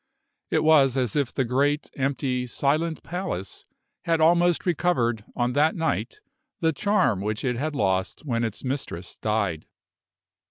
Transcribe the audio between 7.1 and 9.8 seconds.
which it had lost when its mistress died.